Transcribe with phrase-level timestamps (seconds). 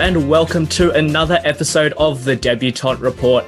[0.00, 3.44] and welcome to another episode of the Debutant Report.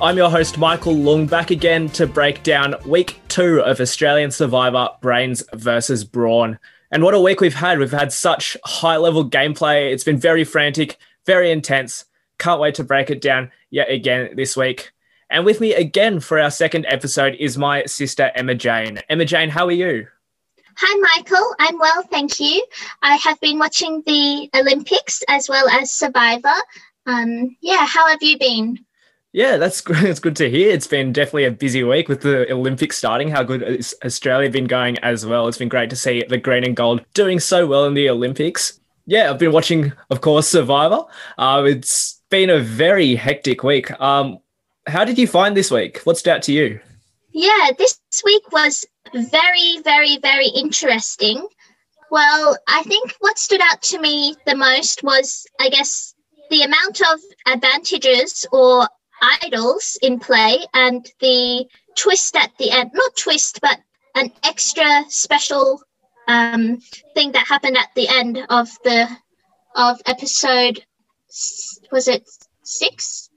[0.00, 4.88] I'm your host, Michael Lung, back again to break down week two of Australian Survivor
[5.02, 6.58] Brains versus Brawn.
[6.90, 7.78] And what a week we've had!
[7.78, 9.92] We've had such high level gameplay.
[9.92, 12.06] It's been very frantic, very intense.
[12.38, 14.92] Can't wait to break it down yet again this week.
[15.28, 19.00] And with me again for our second episode is my sister, Emma Jane.
[19.10, 20.06] Emma Jane, how are you?
[20.82, 21.54] Hi, Michael.
[21.58, 22.64] I'm well, thank you.
[23.02, 26.54] I have been watching the Olympics as well as Survivor.
[27.04, 28.78] Um, yeah, how have you been?
[29.32, 30.02] Yeah, that's good.
[30.04, 30.72] It's good to hear.
[30.72, 33.28] It's been definitely a busy week with the Olympics starting.
[33.28, 35.48] How good has Australia been going as well?
[35.48, 38.80] It's been great to see the green and gold doing so well in the Olympics.
[39.04, 41.04] Yeah, I've been watching, of course, Survivor.
[41.36, 43.90] Uh, it's been a very hectic week.
[44.00, 44.38] Um,
[44.86, 46.00] how did you find this week?
[46.04, 46.80] What stood out to you?
[47.32, 51.46] Yeah, this week was very, very, very interesting.
[52.10, 56.14] Well, I think what stood out to me the most was, I guess,
[56.50, 58.88] the amount of advantages or
[59.42, 62.90] idols in play and the twist at the end.
[62.94, 63.78] Not twist, but
[64.14, 65.80] an extra special
[66.26, 66.78] um,
[67.14, 69.08] thing that happened at the end of the
[69.76, 70.84] of episode.
[71.92, 72.28] Was it
[72.64, 73.30] six?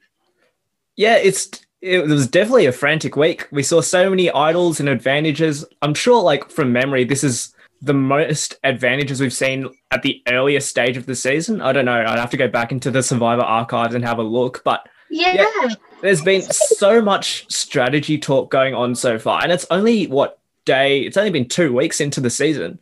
[0.96, 1.50] Yeah, it's
[1.84, 3.46] it was definitely a frantic week.
[3.52, 5.66] We saw so many idols and advantages.
[5.82, 10.70] I'm sure, like from memory, this is the most advantages we've seen at the earliest
[10.70, 11.60] stage of the season.
[11.60, 12.00] I don't know.
[12.00, 14.62] I'd have to go back into the Survivor archives and have a look.
[14.64, 15.46] But yeah.
[15.62, 20.40] yeah, there's been so much strategy talk going on so far, and it's only what
[20.64, 21.02] day?
[21.02, 22.80] It's only been two weeks into the season.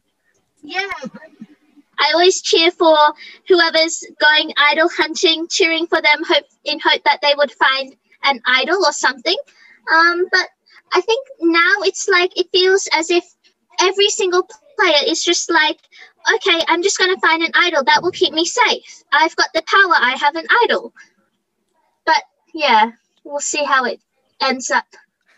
[0.62, 0.88] Yeah.
[1.98, 2.96] I always cheer for
[3.48, 8.42] whoever's going idol hunting, cheering for them, hope in hope that they would find an
[8.46, 9.38] idol or something.
[9.94, 10.48] Um, but
[10.94, 13.24] I think now it's like it feels as if
[13.80, 14.48] every single
[14.78, 15.80] player is just like,
[16.36, 19.04] okay, I'm just going to find an idol that will keep me safe.
[19.12, 20.94] I've got the power, I have an idol.
[22.06, 22.24] But
[22.54, 22.92] yeah,
[23.24, 24.00] we'll see how it
[24.42, 24.86] ends up.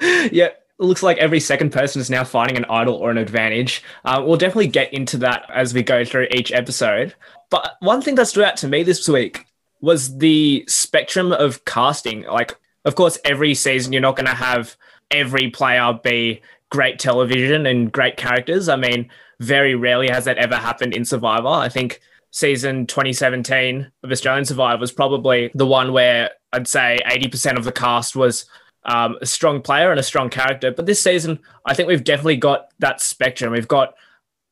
[0.00, 3.82] yeah, it looks like every second person is now finding an idol or an advantage.
[4.04, 7.14] Uh, we'll definitely get into that as we go through each episode.
[7.50, 9.46] But one thing that stood out to me this week
[9.84, 12.22] was the spectrum of casting.
[12.22, 12.56] Like,
[12.86, 14.76] of course, every season you're not going to have
[15.10, 16.40] every player be
[16.70, 18.68] great television and great characters.
[18.68, 21.48] I mean, very rarely has that ever happened in Survivor.
[21.48, 22.00] I think
[22.30, 27.70] season 2017 of Australian Survivor was probably the one where I'd say 80% of the
[27.70, 28.46] cast was
[28.86, 30.70] um, a strong player and a strong character.
[30.70, 33.52] But this season, I think we've definitely got that spectrum.
[33.52, 33.94] We've got,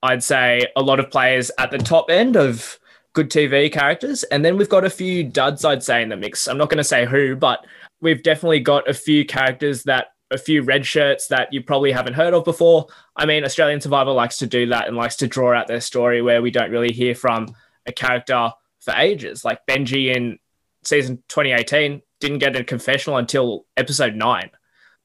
[0.03, 2.79] I'd say, a lot of players at the top end of
[3.13, 4.23] good TV characters.
[4.25, 6.49] And then we've got a few duds, I'd say, in the mix.
[6.49, 7.65] I'm not going to say who, but
[8.01, 12.15] we've definitely got a few characters that a few red shirts that you probably haven't
[12.15, 12.87] heard of before.
[13.15, 16.23] I mean, Australian Survivor likes to do that and likes to draw out their story
[16.23, 17.55] where we don't really hear from
[17.87, 19.45] a character for ages.
[19.45, 20.39] Like Benji in
[20.85, 24.51] season 2018 didn't get a confessional until episode nine,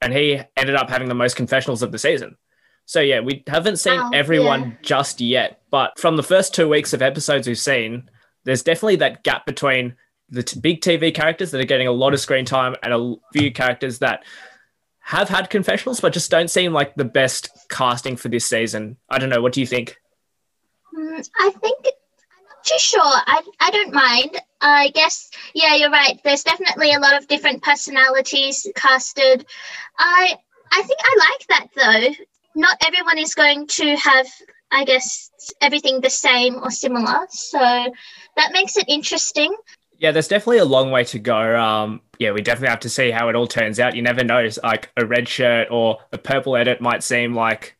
[0.00, 2.36] and he ended up having the most confessionals of the season.
[2.88, 4.76] So yeah, we haven't seen oh, everyone yeah.
[4.80, 8.08] just yet, but from the first two weeks of episodes we've seen,
[8.44, 9.94] there's definitely that gap between
[10.30, 13.14] the t- big TV characters that are getting a lot of screen time and a
[13.34, 14.24] few characters that
[15.00, 18.96] have had confessionals but just don't seem like the best casting for this season.
[19.10, 19.42] I don't know.
[19.42, 19.98] What do you think?
[20.96, 23.02] Mm, I think I'm not too sure.
[23.04, 24.40] I I don't mind.
[24.62, 26.18] I guess yeah, you're right.
[26.24, 29.44] There's definitely a lot of different personalities casted.
[29.98, 30.38] I
[30.72, 32.24] I think I like that though
[32.58, 34.26] not everyone is going to have,
[34.72, 35.30] I guess,
[35.60, 37.26] everything the same or similar.
[37.30, 39.56] So that makes it interesting.
[39.98, 41.58] Yeah, there's definitely a long way to go.
[41.58, 43.96] Um, yeah, we definitely have to see how it all turns out.
[43.96, 44.48] You never know.
[44.62, 47.76] Like a red shirt or a purple edit might seem like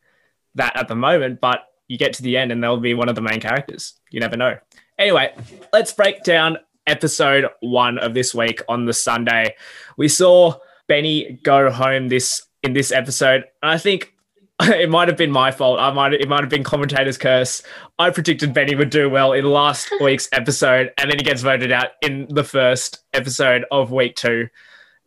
[0.55, 3.15] that at the moment, but you get to the end and they'll be one of
[3.15, 3.93] the main characters.
[4.11, 4.57] You never know.
[4.97, 5.33] Anyway,
[5.73, 6.57] let's break down
[6.87, 9.55] episode one of this week on the Sunday.
[9.97, 10.55] We saw
[10.87, 13.45] Benny go home this in this episode.
[13.61, 14.13] And I think
[14.61, 15.79] it might have been my fault.
[15.79, 17.63] I might it might have been commentator's curse.
[17.97, 21.71] I predicted Benny would do well in last week's episode, and then he gets voted
[21.71, 24.49] out in the first episode of week two.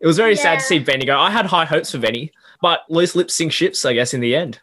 [0.01, 0.43] It was very yeah.
[0.43, 1.19] sad to see Benny go.
[1.19, 4.35] I had high hopes for Benny, but loose lips sink ships, I guess, in the
[4.35, 4.59] end.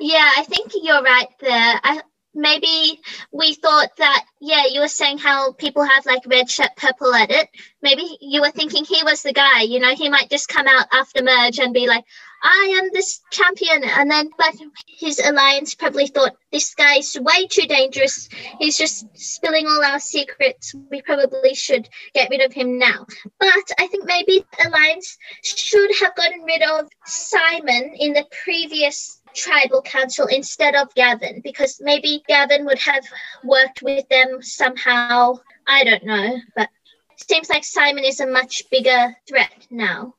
[0.00, 1.80] Yeah, I think you're right there.
[1.82, 2.02] I,
[2.36, 3.00] maybe
[3.32, 7.48] we thought that yeah you were saying how people have like red shirt purple edit
[7.80, 10.86] maybe you were thinking he was the guy you know he might just come out
[10.92, 12.04] after merge and be like
[12.42, 13.84] I am this champion.
[13.84, 14.54] And then, but
[14.86, 18.28] his alliance probably thought this guy's way too dangerous.
[18.58, 20.74] He's just spilling all our secrets.
[20.90, 23.06] We probably should get rid of him now.
[23.38, 29.82] But I think maybe alliance should have gotten rid of Simon in the previous tribal
[29.82, 33.04] council instead of Gavin because maybe Gavin would have
[33.44, 35.34] worked with them somehow
[35.66, 36.68] I don't know, but
[37.16, 40.14] seems like Simon is a much bigger threat now.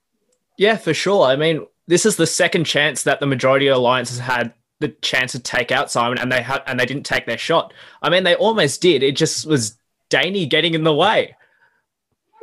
[0.58, 1.26] Yeah, for sure.
[1.26, 4.90] I mean, this is the second chance that the majority of Alliance has had the
[5.02, 7.74] chance to take out Simon, and they had and they didn't take their shot.
[8.02, 9.04] I mean, they almost did.
[9.04, 9.78] It just was
[10.10, 11.36] Danny getting in the way.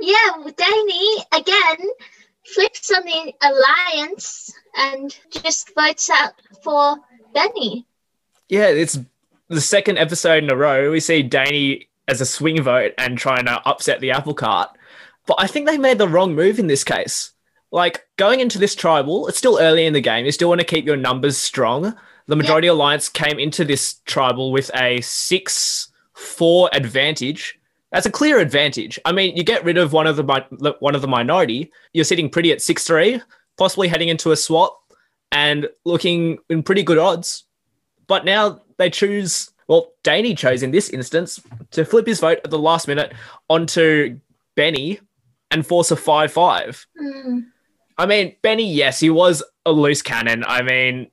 [0.01, 1.89] Yeah, Danny again
[2.55, 6.97] flips on the alliance and just votes out for
[7.33, 7.87] Benny.
[8.49, 8.99] Yeah, it's
[9.49, 13.47] the second episode in a row we see Danny as a swing vote and trying
[13.47, 14.71] to upset the apple cart.
[15.27, 17.33] But I think they made the wrong move in this case.
[17.75, 20.25] Like going into this tribal, it's still early in the game.
[20.25, 21.93] You still want to keep your numbers strong.
[22.29, 22.73] The majority yeah.
[22.75, 27.59] alliance came into this tribal with a six four advantage.
[27.91, 29.01] That's a clear advantage.
[29.05, 32.31] I mean, you get rid of one of the one of the minority, you're sitting
[32.31, 33.21] pretty at six three,
[33.59, 34.79] possibly heading into a swap
[35.33, 37.43] and looking in pretty good odds.
[38.07, 39.51] But now they choose.
[39.67, 41.43] Well, Danny chose in this instance
[41.73, 43.15] to flip his vote at the last minute
[43.51, 44.21] onto
[44.55, 45.01] Benny
[45.51, 46.87] and force a five five.
[47.03, 47.47] Mm.
[47.97, 50.45] I mean, Benny, yes, he was a loose cannon.
[50.47, 51.11] I mean,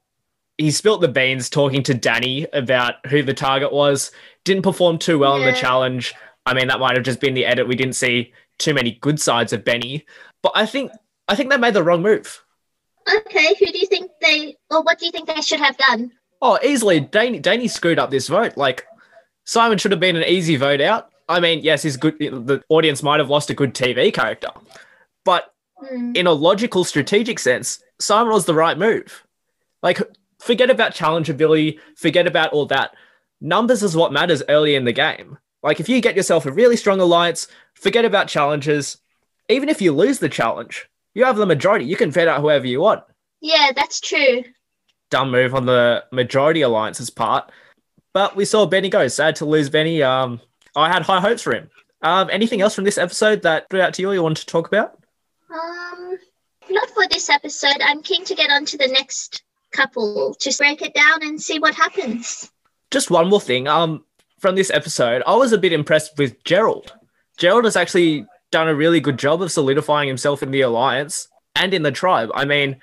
[0.57, 4.11] he spilt the beans talking to Danny about who the target was.
[4.43, 5.47] Didn't perform too well yeah.
[5.47, 6.13] in the challenge.
[6.45, 7.67] I mean, that might have just been the edit.
[7.67, 10.05] We didn't see too many good sides of Benny,
[10.41, 10.91] but I think
[11.27, 12.43] I think they made the wrong move.
[13.09, 16.11] Okay, who do you think they, or what do you think they should have done?
[16.41, 17.39] Oh, easily, Danny.
[17.39, 18.57] Danny screwed up this vote.
[18.57, 18.85] Like
[19.45, 21.11] Simon should have been an easy vote out.
[21.29, 22.17] I mean, yes, he's good.
[22.19, 24.49] The audience might have lost a good TV character,
[25.25, 25.50] but
[25.83, 26.15] mm.
[26.15, 29.25] in a logical, strategic sense, Simon was the right move.
[29.83, 30.01] Like
[30.39, 32.95] forget about challenge ability, forget about all that.
[33.39, 35.37] Numbers is what matters early in the game.
[35.63, 38.97] Like if you get yourself a really strong alliance, forget about challenges.
[39.49, 41.85] Even if you lose the challenge, you have the majority.
[41.85, 43.03] You can vet out whoever you want.
[43.41, 44.43] Yeah, that's true.
[45.09, 47.51] Dumb move on the majority alliance's part.
[48.13, 49.07] But we saw Benny go.
[49.07, 50.01] Sad to lose Benny.
[50.03, 50.41] Um,
[50.75, 51.69] I had high hopes for him.
[52.01, 54.67] Um, anything else from this episode that stood out to you you want to talk
[54.67, 55.00] about?
[55.51, 56.17] Um,
[56.69, 57.81] not for this episode.
[57.81, 61.59] I'm keen to get on to the next couple to break it down and see
[61.59, 62.51] what happens.
[62.91, 63.67] Just one more thing.
[63.67, 64.05] Um,
[64.39, 66.93] from this episode, I was a bit impressed with Gerald.
[67.37, 71.73] Gerald has actually done a really good job of solidifying himself in the alliance and
[71.73, 72.29] in the tribe.
[72.33, 72.77] I mean,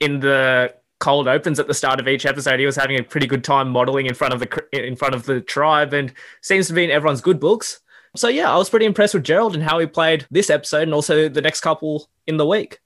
[0.00, 3.26] in the cold opens at the start of each episode, he was having a pretty
[3.26, 6.72] good time modeling in front of the in front of the tribe, and seems to
[6.72, 7.80] be in everyone's good books.
[8.16, 10.94] So yeah, I was pretty impressed with Gerald and how he played this episode, and
[10.94, 12.80] also the next couple in the week.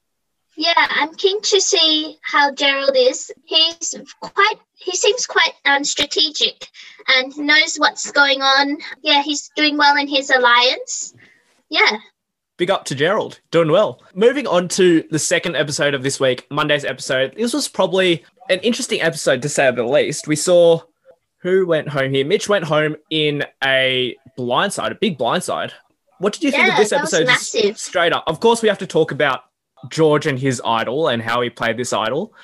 [0.56, 3.32] Yeah, I'm keen to see how Gerald is.
[3.44, 6.69] He's quite, he seems quite um, strategic
[7.09, 8.79] and knows what's going on.
[9.03, 11.15] Yeah, he's doing well in his alliance.
[11.71, 11.99] Yeah.
[12.56, 14.00] Big up to Gerald, doing well.
[14.15, 17.35] Moving on to the second episode of this week, Monday's episode.
[17.35, 20.29] This was probably an interesting episode to say the least.
[20.29, 20.82] We saw
[21.38, 22.25] who went home here.
[22.25, 25.72] Mitch went home in a blindside, a big blindside.
[26.19, 27.76] What did you yeah, think of this episode?
[27.76, 28.25] Straight up.
[28.26, 29.42] Of course, we have to talk about
[29.88, 32.34] George and his idol and how he played this idol.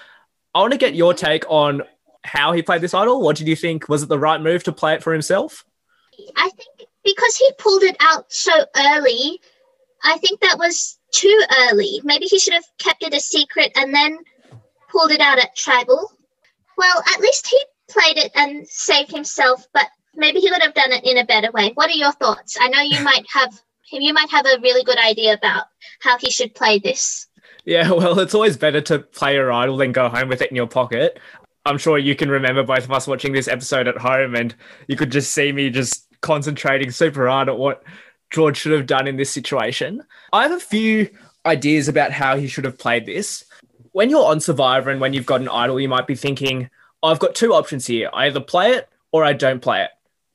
[0.54, 1.24] I want to get your mm-hmm.
[1.24, 1.82] take on
[2.22, 3.22] how he played this idol.
[3.22, 3.88] What did you think?
[3.88, 5.64] Was it the right move to play it for himself?
[6.36, 9.40] I think because he pulled it out so early,
[10.04, 12.00] I think that was too early.
[12.04, 14.18] Maybe he should have kept it a secret and then
[14.90, 16.12] pulled it out at tribal.
[16.76, 17.58] Well, at least he
[17.90, 21.50] played it and saved himself, but maybe he would have done it in a better
[21.52, 21.72] way.
[21.74, 22.56] What are your thoughts?
[22.60, 23.60] I know you might have
[23.92, 25.64] you might have a really good idea about
[26.00, 27.26] how he should play this.
[27.64, 30.56] Yeah, well, it's always better to play your idol than go home with it in
[30.56, 31.18] your pocket.
[31.66, 34.54] I'm sure you can remember both of us watching this episode at home, and
[34.88, 37.82] you could just see me just concentrating super hard at what
[38.30, 40.02] George should have done in this situation.
[40.32, 41.10] I have a few
[41.44, 43.44] ideas about how he should have played this.
[43.92, 46.70] When you're on Survivor and when you've got an idol, you might be thinking,
[47.02, 48.08] oh, I've got two options here.
[48.12, 49.90] I either play it or I don't play it.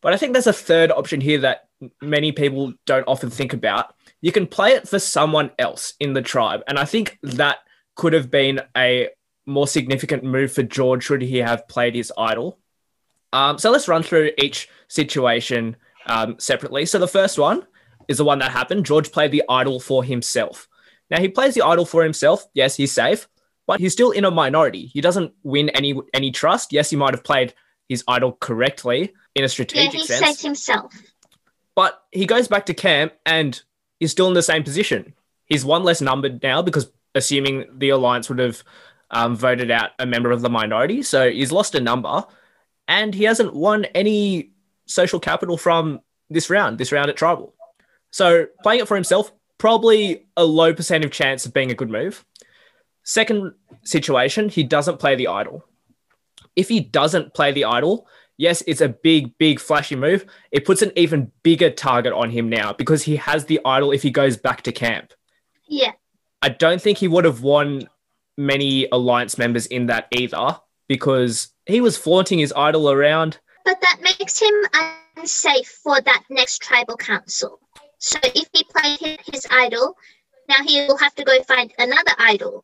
[0.06, 1.68] But I think there's a third option here that
[2.00, 6.22] many people don't often think about you can play it for someone else in the
[6.22, 6.62] tribe.
[6.68, 7.58] And I think that
[7.96, 9.10] could have been a
[9.48, 12.60] more significant move for George should he have played his idol.
[13.34, 16.86] Um, so let's run through each situation um, separately.
[16.86, 17.66] So the first one
[18.08, 18.86] is the one that happened.
[18.86, 20.68] George played the idol for himself.
[21.10, 22.46] Now he plays the idol for himself.
[22.54, 23.28] Yes, he's safe,
[23.66, 24.86] but he's still in a minority.
[24.86, 26.72] He doesn't win any any trust.
[26.72, 27.56] Yes, he might have played
[27.90, 30.42] his idol correctly in a strategic yeah, he sense.
[30.42, 30.94] himself.
[31.75, 33.62] But he goes back to camp and
[34.00, 35.13] is still in the same position.
[35.46, 38.63] He's one less numbered now because assuming the alliance would have
[39.12, 41.04] um, voted out a member of the minority.
[41.04, 42.24] So he's lost a number
[42.88, 44.51] and he hasn't won any
[44.86, 47.54] social capital from this round, this round at tribal.
[48.12, 51.89] So playing it for himself, probably a low percent of chance of being a good
[51.89, 52.25] move.
[53.04, 55.63] Second situation, he doesn't play the idol.
[56.56, 60.25] If he doesn't play the idol, yes, it's a big, big flashy move.
[60.51, 64.01] It puts an even bigger target on him now because he has the idol if
[64.04, 65.13] he goes back to camp.
[65.68, 65.92] Yeah.
[66.42, 67.88] I don't think he would have won
[68.38, 73.39] many alliance members in that either because he was flaunting his idol around.
[73.63, 74.54] But that makes him
[75.18, 77.60] unsafe for that next tribal council.
[77.98, 79.96] So if he played his idol,
[80.48, 82.63] now he will have to go find another idol.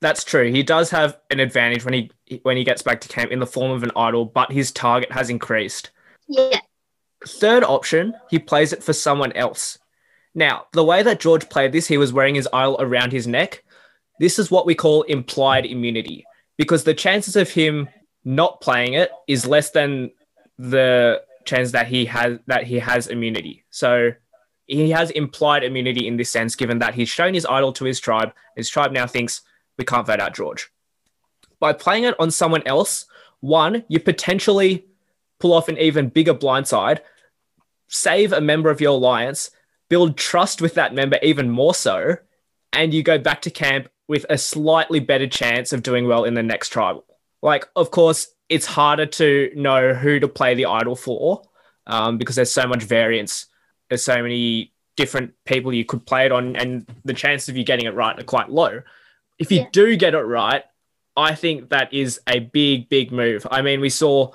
[0.00, 0.50] That's true.
[0.50, 2.10] He does have an advantage when he
[2.42, 5.10] when he gets back to camp in the form of an idol, but his target
[5.12, 5.90] has increased.
[6.28, 6.60] Yeah.
[7.26, 9.78] Third option, he plays it for someone else.
[10.34, 13.64] Now, the way that George played this, he was wearing his idol around his neck.
[14.20, 16.26] This is what we call implied immunity
[16.58, 17.88] because the chances of him
[18.24, 20.10] not playing it is less than
[20.58, 23.64] the chance that he has that he has immunity.
[23.70, 24.12] So
[24.66, 28.00] he has implied immunity in this sense, given that he's shown his idol to his
[28.00, 28.32] tribe.
[28.56, 29.42] His tribe now thinks
[29.78, 30.70] we can't vote out George.
[31.60, 33.06] By playing it on someone else,
[33.40, 34.86] one, you potentially
[35.38, 37.00] pull off an even bigger blindside,
[37.88, 39.50] save a member of your alliance,
[39.88, 42.16] build trust with that member even more so,
[42.72, 46.34] and you go back to camp with a slightly better chance of doing well in
[46.34, 47.04] the next tribal.
[47.42, 51.42] Like, of course, it's harder to know who to play the idol for
[51.86, 53.46] um, because there's so much variance.
[53.88, 57.64] There's so many different people you could play it on, and the chances of you
[57.64, 58.82] getting it right are quite low.
[59.38, 59.68] If you yeah.
[59.72, 60.64] do get it right,
[61.16, 63.46] I think that is a big, big move.
[63.50, 64.32] I mean, we saw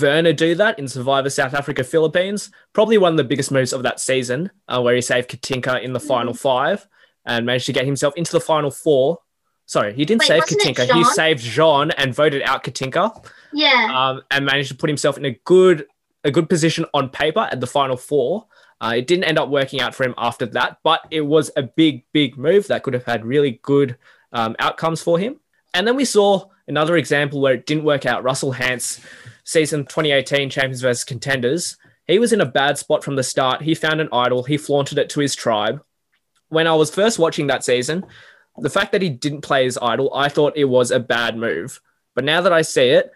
[0.00, 3.82] Werner do that in Survivor South Africa Philippines, probably one of the biggest moves of
[3.82, 6.08] that season, uh, where he saved Katinka in the mm-hmm.
[6.08, 6.86] final five
[7.26, 9.18] and managed to get himself into the final four.
[9.66, 10.92] Sorry, he didn't Wait, save Katinka.
[10.92, 13.24] He saved Jean and voted out Katinka.
[13.52, 13.90] Yeah.
[13.94, 15.86] Um, and managed to put himself in a good
[16.24, 18.46] a good position on paper at the final four.
[18.80, 21.62] Uh, it didn't end up working out for him after that, but it was a
[21.62, 23.96] big, big move that could have had really good
[24.32, 25.40] um, outcomes for him.
[25.74, 28.24] And then we saw another example where it didn't work out.
[28.24, 29.04] Russell Hantz,
[29.44, 31.76] season 2018 Champions versus Contenders.
[32.06, 33.62] He was in a bad spot from the start.
[33.62, 34.42] He found an idol.
[34.42, 35.82] He flaunted it to his tribe
[36.52, 38.04] when I was first watching that season,
[38.58, 41.80] the fact that he didn't play his idol, I thought it was a bad move.
[42.14, 43.10] But now that I see it,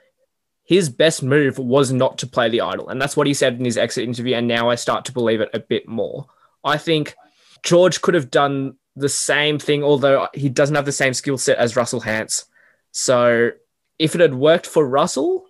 [0.65, 2.89] his best move was not to play the idol.
[2.89, 4.35] And that's what he said in his exit interview.
[4.37, 6.27] And now I start to believe it a bit more.
[6.65, 7.15] I think
[7.63, 11.59] George could have done the same thing, although he doesn't have the same skill set
[11.59, 12.45] as Russell Hantz.
[12.93, 13.51] So
[13.99, 15.47] if it had worked for Russell,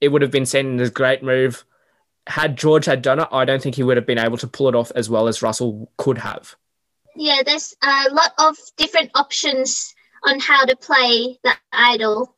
[0.00, 1.64] it would have been seen as a great move.
[2.26, 4.68] Had George had done it, I don't think he would have been able to pull
[4.68, 6.56] it off as well as Russell could have
[7.16, 12.34] yeah, there's a lot of different options on how to play the idol.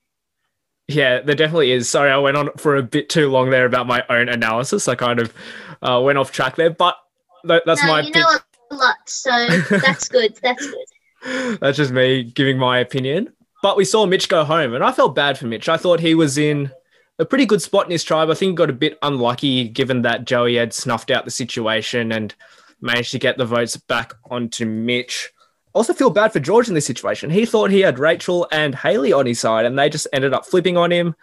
[0.87, 1.88] Yeah, there definitely is.
[1.88, 4.88] Sorry, I went on for a bit too long there about my own analysis.
[4.88, 5.35] I kind of
[5.83, 6.97] uh, went off track there, but
[7.45, 8.00] that, that's no, my.
[8.00, 8.38] You know
[8.75, 9.31] lot, so
[9.71, 10.39] that's good.
[10.43, 11.59] That's good.
[11.61, 13.33] That's just me giving my opinion.
[13.63, 15.69] But we saw Mitch go home, and I felt bad for Mitch.
[15.69, 16.71] I thought he was in
[17.19, 18.31] a pretty good spot in his tribe.
[18.31, 22.13] I think he got a bit unlucky given that Joey had snuffed out the situation
[22.13, 22.35] and
[22.81, 25.31] managed to get the votes back onto Mitch.
[25.73, 27.31] Also, feel bad for George in this situation.
[27.31, 30.47] He thought he had Rachel and Hayley on his side, and they just ended up
[30.47, 31.15] flipping on him.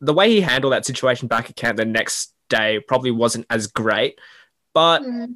[0.00, 3.66] The way he handled that situation back at camp the next day probably wasn't as
[3.66, 4.18] great,
[4.74, 5.34] but mm.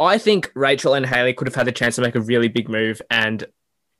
[0.00, 2.68] I think Rachel and Hayley could have had the chance to make a really big
[2.68, 3.44] move, and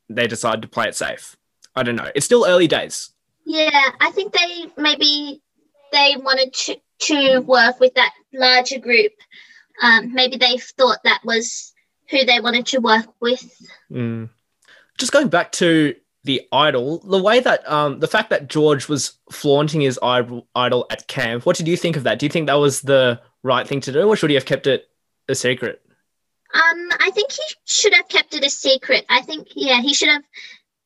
[0.08, 1.36] they decided to play it safe.
[1.76, 2.10] I don't know.
[2.14, 3.10] It's still early days.
[3.44, 5.42] Yeah, I think they maybe
[5.92, 9.12] they wanted to to work with that larger group
[9.82, 11.72] um, maybe they thought that was
[12.10, 13.42] who they wanted to work with.
[13.90, 14.28] Mm.
[14.98, 19.18] Just going back to the idol, the way that um, the fact that George was
[19.30, 22.18] flaunting his idol, idol at camp, what did you think of that?
[22.18, 24.66] Do you think that was the right thing to do, or should he have kept
[24.66, 24.88] it
[25.28, 25.80] a secret?
[26.52, 29.04] Um, I think he should have kept it a secret.
[29.08, 30.22] I think, yeah, he should have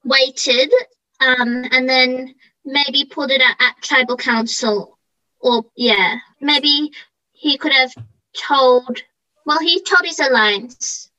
[0.04, 0.72] waited
[1.20, 4.98] um, and then maybe pulled it out at tribal council.
[5.40, 6.92] Or, yeah, maybe
[7.32, 7.92] he could have
[8.34, 9.02] told,
[9.44, 11.10] well, he told his alliance,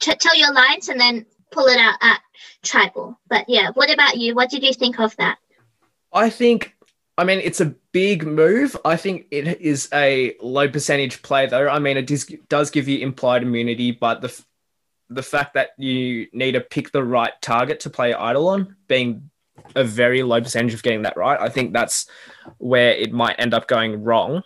[0.00, 2.20] to tell your alliance and then pull it out at
[2.62, 3.18] tribal.
[3.28, 4.34] But yeah, what about you?
[4.34, 5.38] What did you think of that?
[6.12, 6.75] I think,
[7.18, 8.76] I mean, it's a big move.
[8.84, 11.68] I think it is a low percentage play, though.
[11.68, 14.44] I mean, it does, give you implied immunity, but the
[15.08, 19.30] the fact that you need to pick the right target to play idol on, being
[19.76, 22.06] a very low percentage of getting that right, I think that's
[22.58, 24.42] where it might end up going wrong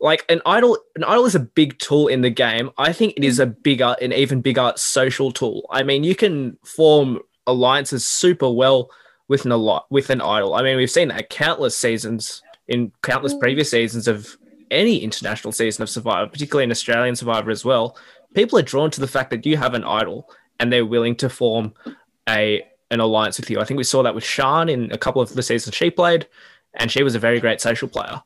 [0.00, 3.24] like an idol an idol is a big tool in the game i think it
[3.24, 8.50] is a bigger an even bigger social tool i mean you can form alliances super
[8.50, 8.90] well
[9.28, 10.54] with an lot with an idol.
[10.54, 13.40] I mean we've seen that countless seasons in countless mm.
[13.40, 14.36] previous seasons of
[14.70, 17.96] any international season of survivor particularly an australian survivor as well
[18.34, 20.28] people are drawn to the fact that you have an idol
[20.58, 21.72] and they're willing to form
[22.28, 23.58] a an alliance with you.
[23.58, 26.28] I think we saw that with Shan in a couple of the seasons she played
[26.74, 28.22] and she was a very great social player.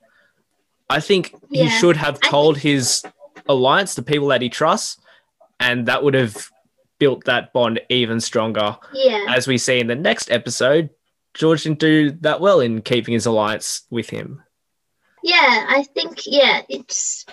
[0.90, 3.04] I think he should have told his
[3.48, 4.98] alliance, the people that he trusts,
[5.60, 6.50] and that would have
[7.00, 8.76] built that bond even stronger.
[8.92, 9.26] Yeah.
[9.28, 10.90] As we see in the next episode,
[11.34, 14.42] George didn't do that well in keeping his alliance with him.
[15.24, 17.26] Yeah, I think yeah, it's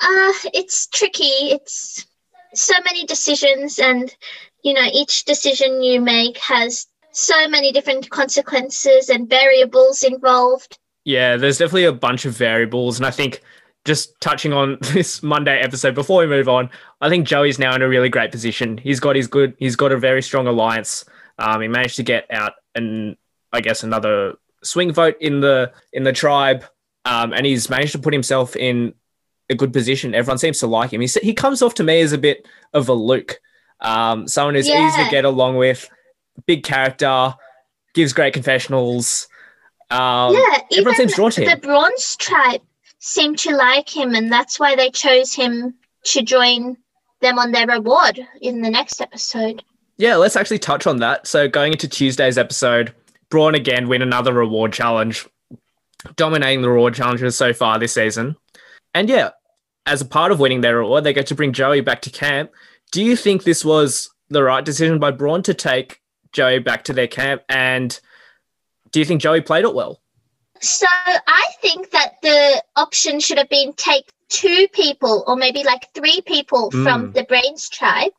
[0.00, 1.24] uh it's tricky.
[1.24, 2.06] It's
[2.54, 4.14] so many decisions and
[4.62, 10.78] you know, each decision you make has so many different consequences and variables involved.
[11.04, 13.42] Yeah, there's definitely a bunch of variables, and I think
[13.84, 16.70] just touching on this Monday episode before we move on,
[17.00, 18.78] I think Joey's now in a really great position.
[18.78, 21.04] He's got his good, he's got a very strong alliance.
[21.38, 23.16] Um, he managed to get out and
[23.52, 26.64] I guess another swing vote in the in the tribe,
[27.04, 28.94] um, and he's managed to put himself in
[29.50, 30.14] a good position.
[30.14, 31.00] Everyone seems to like him.
[31.00, 33.40] He he comes off to me as a bit of a Luke,
[33.80, 35.88] um, someone who's easy to get along with,
[36.46, 37.34] big character,
[37.94, 39.28] gives great confessionals.
[39.90, 41.60] Um, yeah, everyone seems drawn to him.
[41.60, 41.66] the.
[41.66, 42.60] Bronze tribe
[42.98, 45.74] seemed to like him and that's why they chose him
[46.04, 46.76] to join
[47.20, 49.62] them on their reward in the next episode.
[49.96, 51.26] Yeah, let's actually touch on that.
[51.26, 52.94] So going into Tuesday's episode,
[53.30, 55.26] Brawn again win another reward challenge,
[56.16, 58.36] dominating the reward challenges so far this season.
[58.94, 59.30] And yeah,
[59.86, 62.50] as a part of winning their reward, they get to bring Joey back to camp.
[62.92, 66.00] Do you think this was the right decision by Brawn to take
[66.32, 67.42] Joey back to their camp?
[67.48, 67.98] And
[68.92, 70.00] do you think Joey played it well?
[70.60, 75.92] So I think that the option should have been take two people or maybe like
[75.94, 77.14] three people from Mm.
[77.14, 78.12] the brains tribe,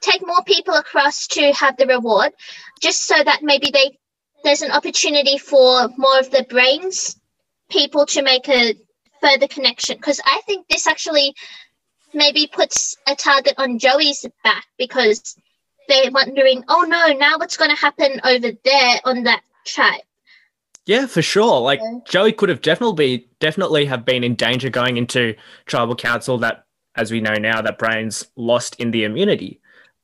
[0.00, 2.32] take more people across to have the reward,
[2.80, 3.98] just so that maybe they
[4.42, 7.16] there's an opportunity for more of the brains
[7.70, 8.74] people to make a
[9.22, 9.96] further connection.
[9.96, 11.34] Because I think this actually
[12.12, 15.36] maybe puts a target on Joey's back because
[15.88, 20.02] they're wondering, oh no, now what's going to happen over there on that tribe?
[20.86, 21.60] Yeah, for sure.
[21.60, 21.98] Like Yeah.
[22.06, 25.34] Joey could have definitely be definitely have been in danger going into
[25.66, 26.66] tribal council that
[26.96, 29.60] as we know now that Brains lost in the immunity.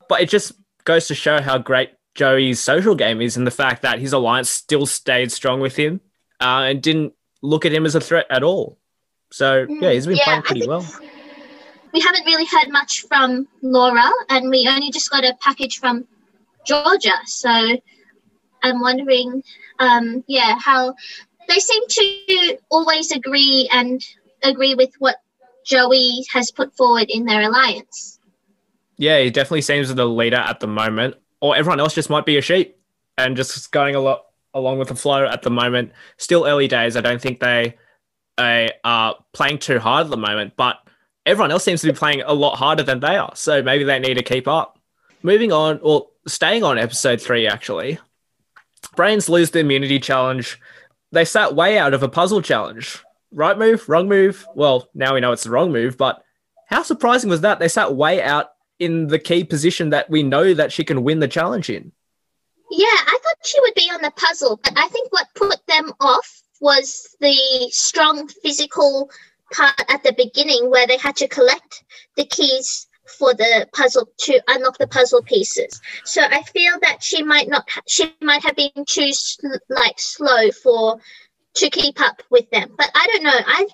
[0.09, 0.53] But it just
[0.85, 4.51] goes to show how great Joey's social game is and the fact that his alliance
[4.51, 6.01] still stayed strong with him
[6.41, 7.13] uh, and didn't
[7.43, 8.79] look at him as a threat at all.
[9.31, 10.85] So yeah, he's been Yeah, playing pretty well.
[11.93, 16.07] we haven't really heard much from Laura, and we only just got a package from
[16.67, 17.15] Georgia.
[17.27, 17.77] So
[18.63, 19.43] I'm wondering,
[19.79, 20.95] um, yeah, how
[21.49, 24.05] they seem to always agree and
[24.43, 25.17] agree with what
[25.65, 28.19] Joey has put forward in their alliance.
[28.97, 32.37] Yeah, he definitely seems the leader at the moment, or everyone else just might be
[32.37, 32.77] a sheep
[33.19, 35.93] and just going a lot along with the flow at the moment.
[36.19, 36.97] Still early days.
[36.97, 37.77] I don't think they,
[38.37, 40.77] they are playing too hard at the moment, but
[41.25, 43.33] everyone else seems to be playing a lot harder than they are.
[43.35, 44.79] So maybe they need to keep up.
[45.23, 47.99] Moving on, or staying on episode three, actually.
[49.01, 50.61] Brains lose the immunity challenge.
[51.11, 53.03] They sat way out of a puzzle challenge.
[53.33, 54.47] Right move, wrong move.
[54.55, 56.23] Well, now we know it's the wrong move, but
[56.67, 57.59] how surprising was that?
[57.59, 61.19] They sat way out in the key position that we know that she can win
[61.19, 61.93] the challenge in.
[62.71, 65.95] Yeah, I thought she would be on the puzzle, but I think what put them
[66.01, 69.11] off was the strong physical
[69.51, 71.85] part at the beginning where they had to collect
[72.19, 72.87] the keys
[73.19, 75.81] for the puzzle to unlock the puzzle pieces.
[76.05, 79.11] So I feel that she might not she might have been too
[79.69, 81.01] like slow for
[81.55, 82.73] to keep up with them.
[82.77, 83.31] But I don't know.
[83.47, 83.67] I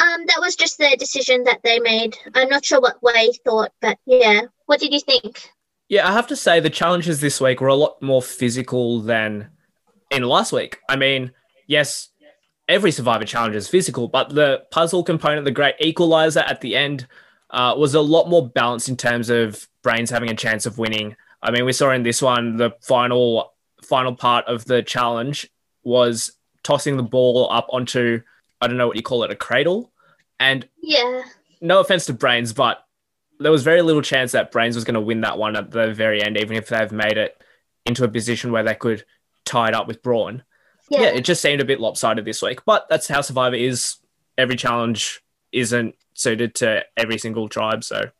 [0.00, 2.16] um that was just their decision that they made.
[2.34, 4.42] I'm not sure what Wei thought, but yeah.
[4.66, 5.50] What did you think?
[5.88, 9.50] Yeah, I have to say the challenges this week were a lot more physical than
[10.10, 10.78] in last week.
[10.88, 11.32] I mean,
[11.66, 12.08] yes,
[12.68, 17.06] every Survivor challenge is physical, but the puzzle component, the great equalizer at the end,
[17.50, 21.16] uh, was a lot more balanced in terms of brains having a chance of winning.
[21.42, 23.52] I mean, we saw in this one the final
[23.82, 25.48] final part of the challenge
[25.82, 28.22] was tossing the ball up onto
[28.60, 29.92] I don't know what you call it, a cradle,
[30.40, 31.22] and Yeah.
[31.60, 32.82] no offense to Brains, but
[33.40, 35.92] there was very little chance that Brains was going to win that one at the
[35.92, 37.36] very end, even if they've made it
[37.84, 39.04] into a position where they could
[39.44, 40.42] tie it up with Brawn.
[40.88, 41.02] Yeah.
[41.02, 41.08] Yeah.
[41.08, 43.96] it just seemed a bit lopsided this week, but that's how Survivor is.
[44.38, 45.20] Every challenge
[45.54, 48.10] isn't suited to every single tribe, so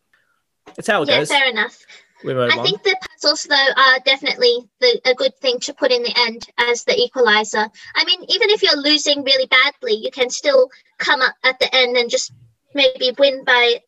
[0.78, 1.28] it's how it yeah, goes.
[1.28, 1.78] fair enough.
[2.26, 2.64] I on.
[2.64, 6.46] think the puzzles, though, are definitely the, a good thing to put in the end
[6.56, 7.68] as the equalizer.
[7.94, 11.74] I mean, even if you're losing really badly, you can still come up at the
[11.74, 12.32] end and just
[12.74, 13.82] maybe win by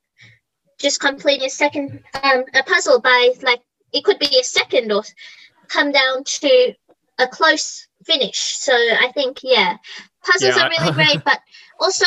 [0.78, 5.02] just completing a second um, a puzzle by like it could be a second or
[5.68, 6.74] come down to
[7.18, 8.38] a close finish.
[8.38, 9.78] So I think yeah,
[10.24, 10.66] puzzles Yeah.
[10.66, 11.40] are really great, but
[11.80, 12.04] also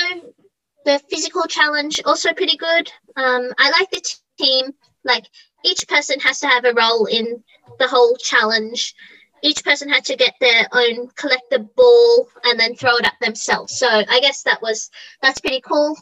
[0.89, 2.91] the physical challenge also pretty good.
[3.15, 4.01] Um, I like the
[4.39, 4.73] team
[5.03, 5.25] like
[5.63, 7.43] each person has to have a role in
[7.77, 8.95] the whole challenge
[9.41, 13.13] each person had to get their own collect the ball and then throw it at
[13.21, 13.77] themselves.
[13.77, 14.89] So I guess that was
[15.21, 15.95] that's pretty cool.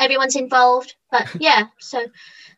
[0.00, 1.66] Everyone's involved, but yeah.
[1.78, 2.04] So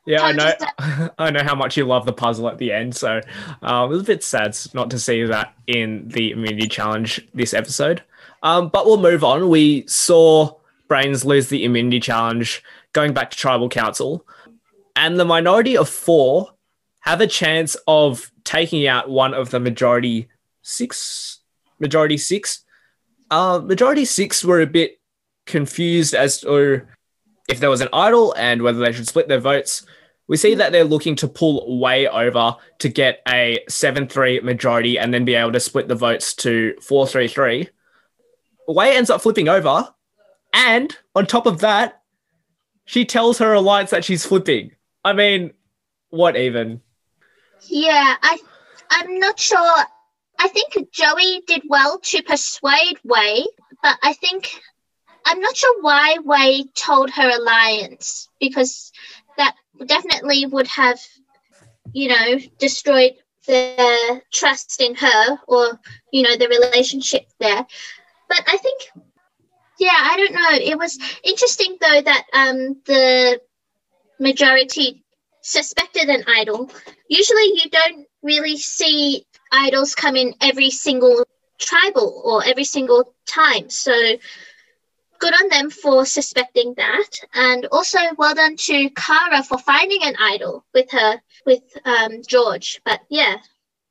[0.06, 1.10] Yeah, I know.
[1.18, 3.20] I know how much you love the puzzle at the end, so
[3.62, 7.54] um, it was a bit sad not to see that in the immunity challenge this
[7.54, 8.02] episode.
[8.42, 9.48] Um, but we'll move on.
[9.48, 10.56] We saw
[10.88, 14.26] Brains lose the immunity challenge, going back to tribal council,
[14.96, 16.50] and the minority of four
[17.00, 20.28] have a chance of taking out one of the majority
[20.62, 21.40] six.
[21.78, 22.64] Majority six.
[23.30, 25.00] Uh, majority six were a bit
[25.46, 26.82] confused as to
[27.48, 29.84] if there was an idol and whether they should split their votes.
[30.26, 34.98] We see that they're looking to pull way over to get a 7 3 majority
[34.98, 37.68] and then be able to split the votes to 4 3 3.
[38.68, 39.88] Way ends up flipping over.
[40.54, 42.00] And on top of that,
[42.86, 44.70] she tells her alliance that she's flipping.
[45.04, 45.52] I mean,
[46.10, 46.80] what even?
[47.68, 48.38] yeah, I
[48.90, 49.76] I'm not sure.
[50.38, 53.46] I think Joey did well to persuade Wei,
[53.82, 54.60] but I think
[55.24, 58.92] I'm not sure why Wei told her alliance because
[59.38, 59.54] that
[59.86, 61.00] definitely would have,
[61.92, 63.14] you know, destroyed
[63.46, 65.78] the trust in her or
[66.12, 67.66] you know the relationship there.
[68.28, 68.90] But I think,
[69.84, 70.72] yeah, I don't know.
[70.72, 73.40] It was interesting though that um the
[74.18, 75.04] majority
[75.42, 76.70] suspected an idol.
[77.08, 81.24] Usually, you don't really see idols come in every single
[81.58, 83.68] tribal or every single time.
[83.68, 83.92] So
[85.20, 90.16] good on them for suspecting that, and also well done to Kara for finding an
[90.18, 92.80] idol with her with um, George.
[92.84, 93.36] But yeah,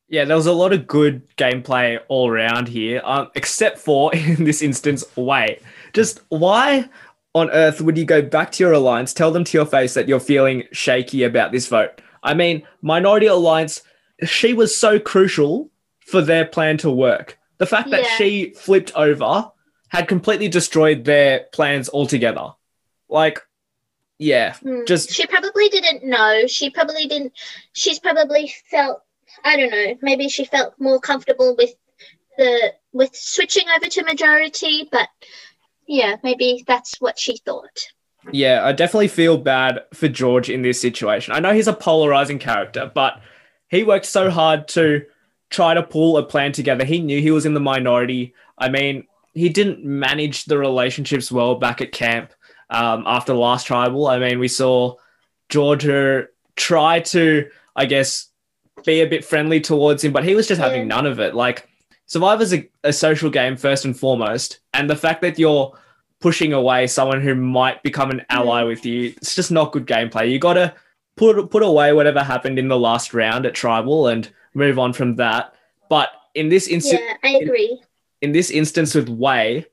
[0.10, 4.44] Yeah, there was a lot of good gameplay all around here, um, except for in
[4.44, 5.62] this instance, wait.
[5.94, 6.90] Just why
[7.36, 10.08] on earth would you go back to your alliance, tell them to your face that
[10.08, 12.02] you're feeling shaky about this vote?
[12.24, 13.82] I mean, Minority Alliance,
[14.26, 15.70] she was so crucial
[16.06, 17.38] for their plan to work.
[17.58, 18.16] The fact that Yeah.
[18.18, 19.52] she flipped over
[19.90, 22.54] had completely destroyed their plans altogether.
[23.10, 23.40] Like,
[24.20, 24.86] yeah, Hmm.
[24.86, 26.48] just she probably didn't know.
[26.48, 27.34] She probably didn't.
[27.74, 29.02] She's probably felt.
[29.44, 29.98] I don't know.
[30.02, 31.74] Maybe she felt more comfortable with
[32.38, 35.10] the with switching over to majority, but
[35.94, 37.80] yeah, maybe that's what she thought.
[38.32, 41.34] Yeah, I definitely feel bad for George in this situation.
[41.34, 43.22] I know he's a polarizing character, but
[43.70, 45.06] he worked so hard to
[45.50, 46.86] try to pull a plan together.
[46.86, 48.34] He knew he was in the minority.
[48.58, 52.32] I mean, he didn't manage the relationships well back at camp
[52.70, 54.08] um, after the last tribal.
[54.08, 54.96] I mean, we saw
[55.50, 56.24] George uh,
[56.56, 58.30] try to, I guess,
[58.86, 60.96] be a bit friendly towards him, but he was just having Yeah.
[60.96, 61.36] none of it.
[61.36, 61.68] Like,
[62.06, 65.74] Survivor's a, a social game first and foremost, and the fact that you're
[66.24, 68.68] pushing away someone who might become an ally mm.
[68.68, 70.32] with you, it's just not good gameplay.
[70.32, 70.74] You got to
[71.18, 75.18] put put away whatever happened in the last round at tribal and move on from
[75.18, 75.54] that.
[75.90, 77.82] But in this instance, Yeah, I agree.
[78.22, 79.66] in this instance with Way,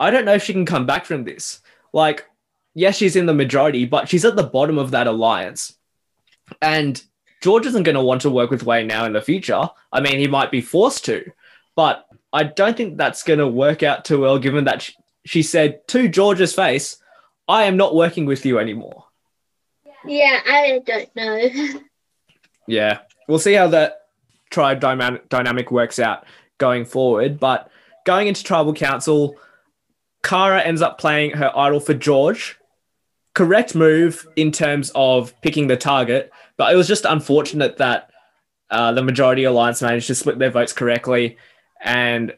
[0.00, 1.60] I don't know if she can come back from this.
[1.92, 2.28] Like,
[2.74, 5.76] yes, she's in the majority, but she's at the bottom of that alliance.
[6.60, 7.00] And
[7.40, 9.70] George isn't going to want to work with Way now in the future.
[9.92, 11.30] I mean, he might be forced to,
[11.76, 15.42] but I don't think that's going to work out too well, given that she, she
[15.42, 16.98] said to George's face,
[17.48, 19.04] I am not working with you anymore.
[20.06, 21.80] Yeah, I don't know.
[22.66, 24.06] Yeah, we'll see how that
[24.50, 26.24] tribe dynamic works out
[26.56, 27.38] going forward.
[27.38, 27.70] But
[28.06, 29.36] going into tribal council,
[30.22, 32.58] Kara ends up playing her idol for George.
[33.34, 38.10] Correct move in terms of picking the target, but it was just unfortunate that
[38.70, 41.36] uh, the majority alliance managed to split their votes correctly,
[41.82, 42.32] and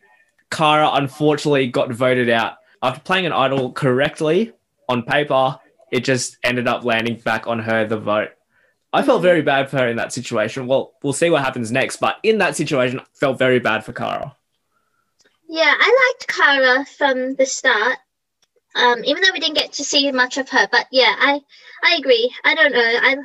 [0.50, 4.52] Kara unfortunately got voted out after playing an idol correctly
[4.88, 5.58] on paper.
[5.90, 8.30] It just ended up landing back on her the vote.
[8.92, 10.66] I felt very bad for her in that situation.
[10.66, 13.92] Well, we'll see what happens next, but in that situation, I felt very bad for
[13.92, 14.34] Kara.
[15.48, 17.98] Yeah, I liked Kara from the start.
[18.74, 21.40] Um, even though we didn't get to see much of her, but yeah, I
[21.82, 22.32] I agree.
[22.44, 22.78] I don't know.
[23.02, 23.16] I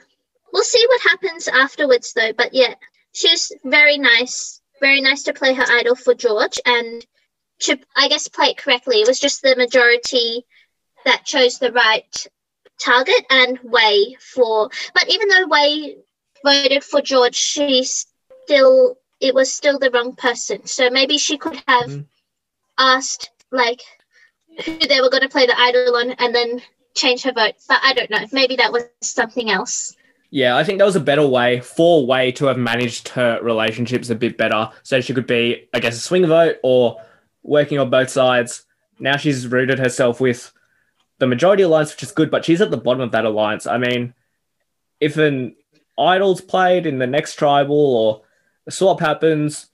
[0.54, 2.32] we'll see what happens afterwards though.
[2.34, 2.76] But yeah,
[3.14, 4.62] she was very nice.
[4.80, 7.06] Very nice to play her idol for George and
[7.62, 8.98] to I guess play it correctly.
[9.02, 10.46] It was just the majority
[11.06, 12.28] that chose the right
[12.80, 15.98] target and Way for but even though Way
[16.44, 20.66] voted for George, she still it was still the wrong person.
[20.66, 22.06] So maybe she could have Mhm.
[22.78, 23.82] asked like
[24.66, 26.62] who they were going to play the idol on and then
[26.96, 27.56] change her vote.
[27.68, 28.26] But I don't know.
[28.32, 29.96] Maybe that was something else.
[30.32, 34.10] Yeah, I think that was a better way for Way to have managed her relationships
[34.10, 34.70] a bit better.
[34.84, 37.02] So she could be, I guess, a swing vote or
[37.44, 38.66] working on both sides.
[39.00, 40.52] Now she's rooted herself with
[41.20, 43.68] the majority alliance, which is good, but she's at the bottom of that alliance.
[43.68, 44.14] I mean,
[45.00, 45.56] if an
[46.00, 48.22] idol's played in the next tribal or
[48.68, 49.68] a swap happens,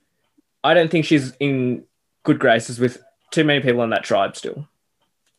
[0.63, 1.83] I don't think she's in
[2.23, 3.01] good graces with
[3.31, 4.67] too many people in that tribe still.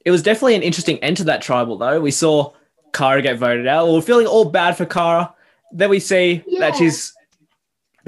[0.04, 2.00] It was definitely an interesting end to that tribal, though.
[2.00, 2.52] We saw
[2.94, 3.86] Kara get voted out.
[3.86, 5.34] We we're feeling all bad for Kara.
[5.72, 6.60] Then we see Yeah.
[6.60, 7.12] that she's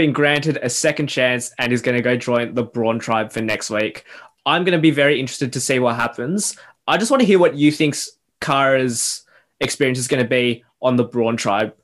[0.00, 3.42] been granted a second chance and is going to go join the Brawn tribe for
[3.42, 4.04] next week.
[4.46, 6.56] I'm going to be very interested to see what happens.
[6.88, 7.94] I just want to hear what you think
[8.40, 9.26] Kara's
[9.60, 11.74] experience is going to be on the Brawn tribe.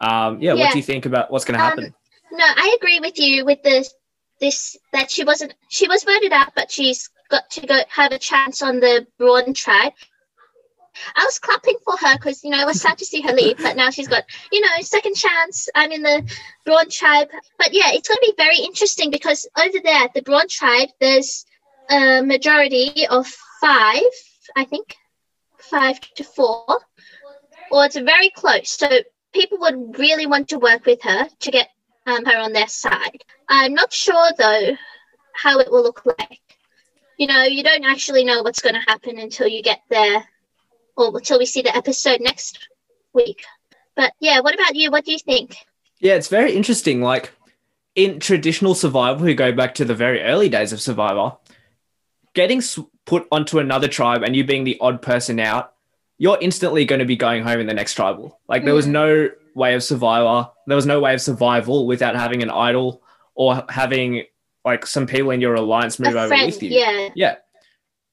[0.00, 1.94] Um, yeah, what do you think about what's going to Um, happen?
[2.32, 3.94] No, I agree with you with this
[4.40, 8.18] this that she wasn't she was voted out, but she's got to go have a
[8.18, 9.92] chance on the Brawn tribe.
[11.16, 13.58] I was clapping for her because you know it was sad to see her leave,
[13.58, 15.68] but now she's got you know second chance.
[15.74, 16.22] I'm in the
[16.64, 20.48] Brawn tribe, but yeah, it's going to be very interesting because over there the Brawn
[20.48, 21.46] tribe, there's
[21.90, 23.26] a majority of
[23.60, 24.02] five,
[24.56, 24.96] I think,
[25.58, 26.80] five to four,
[27.70, 28.70] or it's very close.
[28.70, 28.88] So
[29.32, 31.68] people would really want to work with her to get
[32.06, 33.22] um, her on their side.
[33.48, 34.76] I'm not sure though
[35.34, 36.40] how it will look like.
[37.16, 40.26] You know, you don't actually know what's going to happen until you get there
[40.96, 42.68] or until we see the episode next
[43.12, 43.44] week.
[43.96, 44.90] But yeah, what about you?
[44.90, 45.56] What do you think?
[46.00, 47.00] Yeah, it's very interesting.
[47.02, 47.32] Like
[47.94, 51.36] in traditional Survivor, we go back to the very early days of Survivor,
[52.34, 52.62] getting
[53.06, 55.74] put onto another tribe and you being the odd person out,
[56.18, 58.38] you're instantly going to be going home in the next tribal.
[58.48, 58.90] Like there was Mm.
[58.90, 63.02] no way of Survivor, there was no way of survival without having an idol
[63.34, 64.24] or having
[64.64, 66.70] like some people in your alliance move a over friend, with you.
[66.70, 67.08] yeah.
[67.16, 67.36] Yeah.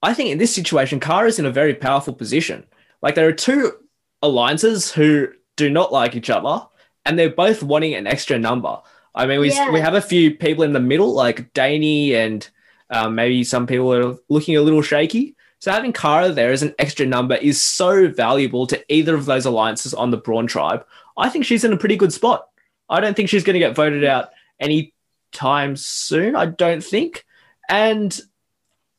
[0.01, 2.65] I think in this situation, Kara's in a very powerful position.
[3.01, 3.73] Like there are two
[4.21, 6.65] alliances who do not like each other,
[7.05, 8.79] and they're both wanting an extra number.
[9.15, 9.71] I mean, we, Yeah.
[9.71, 12.47] we have a few people in the middle, like Danny and
[12.89, 15.35] um, maybe some people are looking a little shaky.
[15.59, 19.45] So having Kara there as an extra number is so valuable to either of those
[19.45, 20.85] alliances on the Brawn tribe.
[21.17, 22.47] I think she's in a pretty good spot.
[22.89, 24.29] I don't think she's going to get voted out
[24.59, 24.93] any
[25.33, 26.35] time soon.
[26.35, 27.25] I don't think.
[27.67, 28.17] And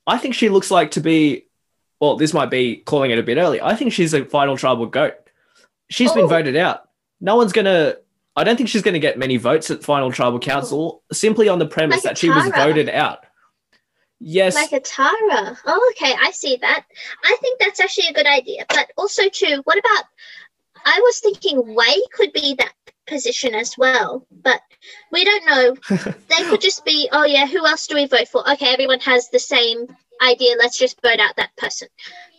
[0.08, 1.44] I think she looks like to be,
[2.00, 3.60] well, this might be calling it a bit early.
[3.60, 5.14] I think she's a final tribal goat.
[5.90, 6.28] She's been Oh.
[6.28, 6.88] voted out.
[7.20, 7.98] No one's going to,
[8.36, 11.58] I don't think she's going to get many votes at final tribal council simply on
[11.58, 13.24] the premise Like that she was voted out.
[14.20, 14.54] Yes.
[14.54, 15.56] Like a Tara.
[15.66, 16.84] Oh, okay, I see that.
[17.24, 18.64] I think that's actually a good idea.
[18.68, 20.04] But also, too, what about?
[20.84, 22.72] I was thinking Way could be that
[23.08, 24.60] position as well, but
[25.12, 25.76] we don't know.
[26.28, 28.48] they could just be, oh yeah, who else do we vote for?
[28.52, 29.86] Okay, everyone has the same
[30.22, 30.56] idea.
[30.58, 31.88] Let's just vote out that person.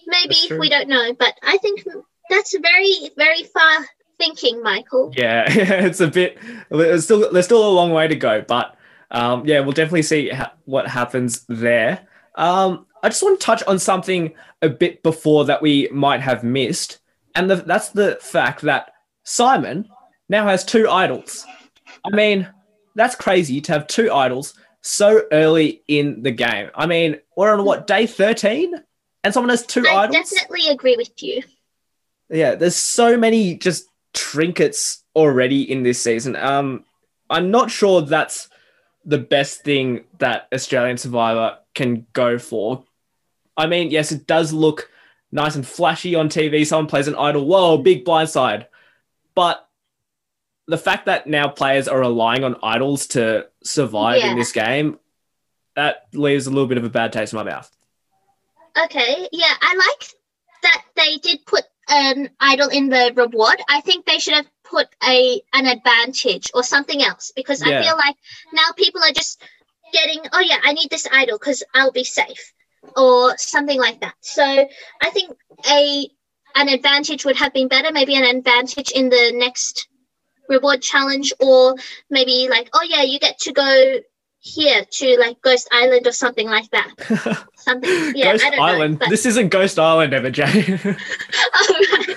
[0.08, 1.84] Maybe we don't know, but I think
[2.30, 3.86] that's very, very far
[4.20, 5.12] thinking, Michael.
[5.16, 6.38] Yeah, it's a bit.
[6.70, 8.76] There's still there's still a long way to go, but
[9.12, 12.08] um, yeah, we'll definitely see ha- what happens there.
[12.36, 16.44] Um, I just want to touch on something a bit before that we might have
[16.44, 17.00] missed,
[17.34, 18.92] and the, that's the fact that
[19.24, 19.88] Simon
[20.30, 21.46] now has two idols.
[22.06, 22.48] I mean,
[22.96, 26.70] that's crazy to have two idols so early in the game.
[26.76, 28.74] I mean, we're on what day thirteen,
[29.24, 30.30] and someone has two I idols.
[30.30, 31.42] definitely agree with you.
[32.30, 36.36] Yeah, there's so many just trinkets already in this season.
[36.36, 36.86] Um,
[37.30, 38.50] I'm not sure that's
[39.06, 42.84] the best thing that Australian Survivor can go for.
[43.58, 44.90] I mean, yes, it does look
[45.32, 46.66] nice and flashy on TV.
[46.66, 48.68] Someone plays an idol, whoa, big blindside.
[49.36, 49.68] But
[50.70, 54.32] the fact that now players are relying on idols to survive Yeah.
[54.32, 55.00] in this game,
[55.76, 57.70] that leaves a little bit of a bad taste in my mouth.
[58.86, 60.10] Okay, yeah, I like
[60.62, 63.60] that they did put an idol in the reward.
[63.68, 67.80] I think they should have put a an advantage or something else because Yeah.
[67.80, 68.16] I feel like
[68.54, 69.42] now people are just
[69.92, 72.54] getting, oh yeah, I need this idol because I'll be safe
[72.96, 74.14] or something like that.
[74.22, 74.44] So
[75.02, 75.36] I think
[75.68, 76.08] a
[76.56, 77.92] an advantage would have been better.
[77.92, 79.88] Maybe an advantage in the next
[80.50, 81.76] reward challenge, or
[82.10, 84.00] maybe like, oh yeah, you get to go
[84.40, 87.46] here to like Ghost Island or something like that.
[87.56, 88.94] Something, yeah, Ghost I don't Island.
[88.94, 89.00] know.
[89.00, 90.46] But, This isn't Ghost Island, ever, Jay.
[90.48, 92.16] oh, right.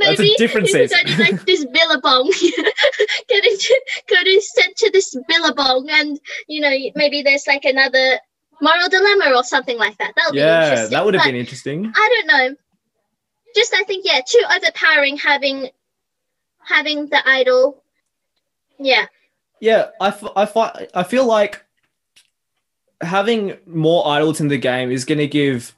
[0.00, 0.98] That's a different season.
[1.04, 2.26] go to like this billabong,
[3.28, 6.18] get into, go to sent to this billabong, and
[6.48, 8.18] you know maybe there's like another
[8.60, 10.12] moral dilemma or something like that.
[10.16, 10.90] That would be yeah, interesting.
[10.90, 11.92] that would have been interesting.
[11.94, 12.56] I don't know.
[13.56, 15.70] Just I think yeah, too overpowering having
[16.62, 17.82] having the idol.
[18.78, 19.06] Yeah,
[19.60, 21.64] Yeah, I, f- I, fi- I feel like
[23.00, 25.74] having more idols in the game is going to give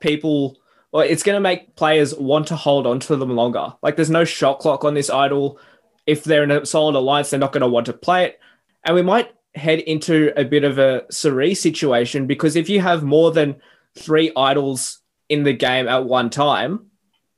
[0.00, 0.56] people,
[0.92, 3.74] well, it's going to make players want to hold on to them longer.
[3.82, 5.58] Like, there's no shot clock on this idol.
[6.06, 8.40] If they're in a solid alliance, they're not going to want to play it.
[8.84, 13.02] And we might head into a bit of a Cirie situation because if you have
[13.02, 13.56] more than
[13.94, 16.87] three idols in the game at one time,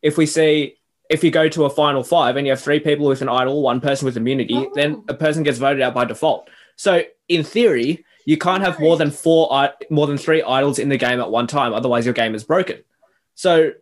[0.03, 0.77] if we see
[1.09, 3.63] if you go to a final five and you have three people with an idol,
[3.63, 4.71] one person with immunity, Oh.
[4.75, 6.49] then a person gets voted out by default.
[6.77, 10.97] So in theory, you can't have more than four, more than three idols in the
[10.97, 11.73] game at one time.
[11.75, 12.79] Otherwise, your game is broken.
[13.35, 13.73] So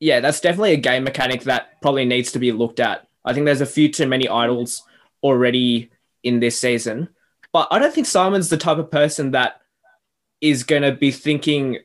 [0.00, 3.06] yeah, that's definitely a game mechanic that probably needs to be looked at.
[3.24, 4.82] I think there's a few too many idols
[5.22, 5.90] already
[6.22, 7.08] in this season,
[7.52, 9.60] but I don't think Simon's the type of person that
[10.40, 11.78] is going to be thinking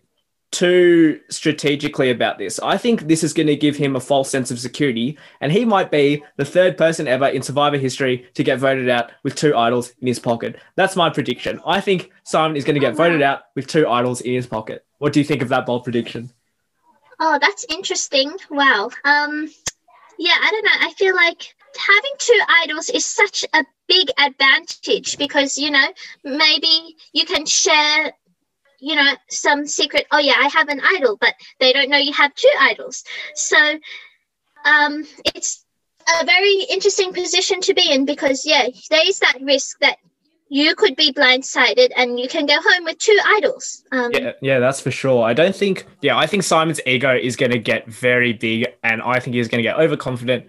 [0.53, 2.59] too strategically about this.
[2.59, 5.65] I think this is going to give him a false sense of security, and he
[5.65, 9.55] might be the third person ever in Survivor history to get voted out with two
[9.57, 10.55] idols in his pocket.
[10.75, 11.59] That's my prediction.
[11.65, 14.85] I think Simon is going to get voted out with two idols in his pocket.
[14.99, 16.31] What do you think of that bold prediction?
[17.19, 18.31] Oh, that's interesting.
[18.49, 18.89] Wow.
[19.03, 19.49] Um,
[20.17, 20.87] yeah, I don't know.
[20.87, 25.87] I feel like having two idols is such a big advantage because you know
[26.23, 28.13] maybe you can share
[28.83, 32.13] you know some secret oh yeah i have an idol but they don't know you
[32.13, 33.57] have two idols so
[34.65, 35.65] um it's
[36.21, 39.97] a very interesting position to be in because yeah there is that risk that
[40.49, 44.59] you could be blindsided and you can go home with two idols um Yeah, yeah,
[44.59, 45.23] that's for sure.
[45.23, 49.01] I don't think, yeah, I think Simon's ego is going to get very big, and
[49.01, 50.45] I think he's going to get overconfident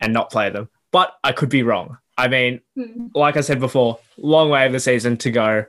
[0.00, 0.68] and not play them.
[0.92, 1.98] But I could be wrong.
[2.16, 3.06] I mean, hmm.
[3.14, 5.64] like I said before, long way of the season to go,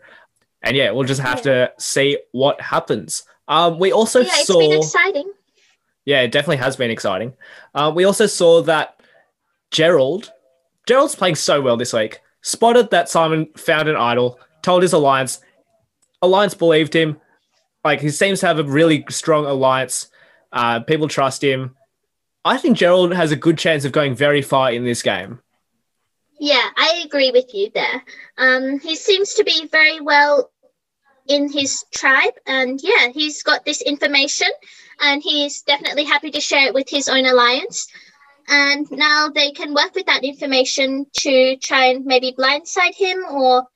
[0.62, 3.24] and yeah, we'll just have to see what happens.
[3.48, 5.32] Um, we also yeah it's saw, been exciting
[6.10, 7.34] yeah, it definitely has been exciting.
[7.76, 9.00] Uh, we also saw that
[9.70, 10.32] Gerald,
[10.88, 12.22] Gerald's playing so well this week.
[12.42, 15.40] Spotted that Simon found an idol, told his alliance.
[16.24, 17.22] Alliance believed him.
[17.84, 20.08] Like he seems to have a really strong alliance.
[20.52, 21.76] Uh, people trust him.
[22.44, 25.42] I think Gerald has a good chance of going very far in this game.
[26.40, 28.04] Yeah, I agree with you there.
[28.38, 30.50] Um, he seems to be very well
[31.28, 34.48] in his tribe, and yeah, he's got this information,
[35.02, 37.88] and he's definitely happy to share it with his own alliance.
[38.48, 43.68] And now they can work with that information to try and maybe blindside him, or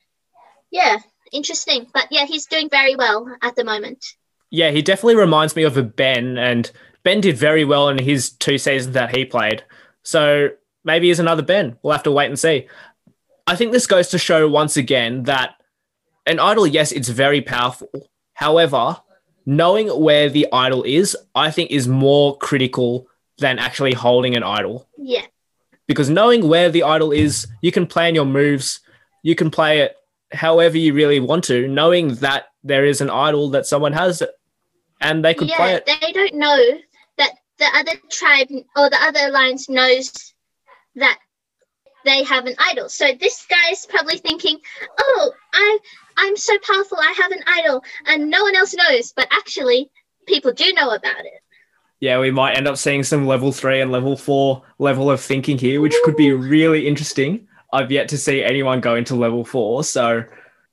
[0.70, 0.98] yeah,
[1.32, 1.86] interesting.
[1.92, 4.04] But yeah, he's doing very well at the moment.
[4.50, 6.70] Yeah, he definitely reminds me of a Ben, and
[7.02, 9.64] Ben did very well in his two seasons that he played.
[10.02, 10.50] So
[10.84, 11.76] maybe he's another Ben.
[11.82, 12.68] We'll have to wait and see.
[13.46, 15.56] I think this goes to show once again that
[16.26, 17.90] an idol, yes, it's very powerful.
[18.34, 19.00] However,
[19.46, 23.06] knowing where the idol is, I think, is more critical
[23.38, 24.88] than actually holding an idol.
[24.96, 25.26] Yeah,
[25.86, 28.80] Because knowing where the idol is, you can plan your moves,
[29.22, 29.96] you can play it
[30.32, 34.22] however you really want to, knowing that there is an idol that someone has
[35.00, 35.86] and they could play it.
[36.00, 36.58] they don't know
[37.18, 40.33] that the other tribe or the other alliance knows
[40.96, 41.18] that
[42.04, 42.88] they have an idol.
[42.88, 44.58] So this guy is probably thinking,
[45.00, 45.78] "Oh, I
[46.16, 46.98] I'm so powerful.
[46.98, 49.90] I have an idol, and no one else knows." But actually,
[50.26, 51.40] people do know about it.
[52.00, 55.56] Yeah, we might end up seeing some level three and level four level of thinking
[55.58, 57.48] here, which could be really interesting.
[57.72, 60.24] I've yet to see anyone go into level four, so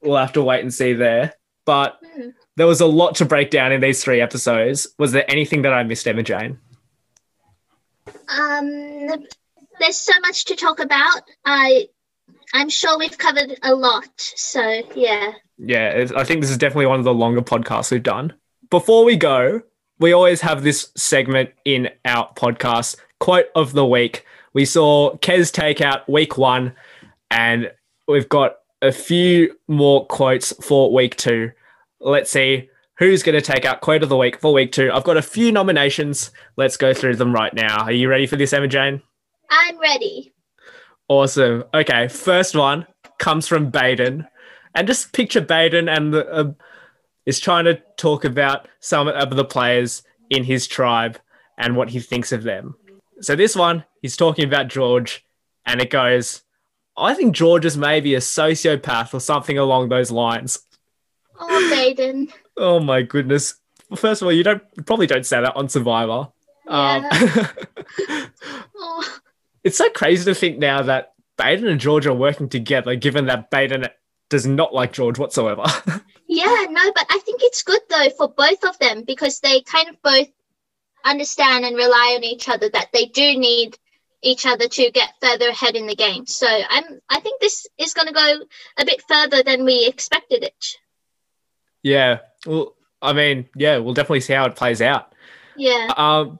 [0.01, 1.33] we'll have to wait and see there.
[1.65, 2.29] But Hmm.
[2.57, 4.87] there was a lot to break down in these three episodes.
[4.99, 6.59] Was there anything that I missed, Emma Jane?
[8.27, 9.25] Um,
[9.81, 11.21] there's so much to talk about.
[11.45, 11.87] I
[12.53, 14.09] I'm sure we've covered a lot.
[14.17, 15.33] So yeah.
[15.57, 18.33] Yeah, I think this is definitely one of the longer podcasts we've done.
[18.69, 19.61] Before we go,
[19.99, 24.25] we always have this segment in our podcast, quote of the week.
[24.53, 26.73] We saw Kez take out week one,
[27.29, 27.71] and
[28.07, 31.51] we've got a few more quotes for week two.
[31.99, 34.91] Let's see who's going to take out quote of the week for week two.
[34.91, 36.31] I've got a few nominations.
[36.57, 37.83] Let's go through them right now.
[37.83, 39.01] Are you ready for this, Emma Jane?
[39.51, 40.31] I'm ready.
[41.09, 41.65] Awesome.
[41.73, 42.87] Okay, first one
[43.19, 44.25] comes from Baden,
[44.73, 46.51] and just picture Baden and the, uh,
[47.25, 51.19] is trying to talk about some of the players in his tribe
[51.57, 52.75] and what he thinks of them.
[53.19, 55.25] So this one, he's talking about George,
[55.65, 56.43] and it goes,
[56.97, 60.59] "I think George is maybe a sociopath or something along those lines."
[61.39, 62.29] Oh, Baden.
[62.57, 63.55] Oh my goodness!
[63.95, 66.27] First of all, you don't you probably don't say that on Survivor.
[66.67, 67.05] Um,
[68.75, 69.17] Oh,
[69.63, 73.49] it's so crazy to think now that Baden and George are working together, given that
[73.49, 73.87] Baden
[74.29, 75.63] does not like George whatsoever.
[76.27, 79.89] yeah, no, but I think it's good though for both of them because they kind
[79.89, 80.29] of both
[81.03, 83.77] understand and rely on each other that they do need
[84.21, 86.25] each other to get further ahead in the game.
[86.27, 88.39] So I'm I think this is going to go
[88.77, 90.77] a bit further than we expected it.
[91.83, 92.19] yeah.
[92.45, 95.13] Well, I mean, yeah, we'll definitely see how it plays out.
[95.55, 95.91] Yeah.
[95.97, 96.39] Um,